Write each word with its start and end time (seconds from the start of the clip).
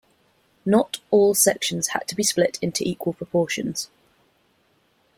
Not 0.65 0.99
all 1.11 1.35
sections 1.35 1.89
had 1.89 2.07
to 2.07 2.15
be 2.15 2.23
split 2.23 2.57
into 2.59 2.83
equal 2.83 3.13
proportions. 3.13 3.91